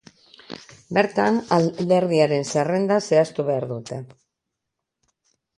Bertan 0.97 1.37
alderdiaren 1.57 2.49
zerrenda 2.55 2.99
zehaztu 3.11 3.47
behar 3.51 3.71
dute. 3.75 4.03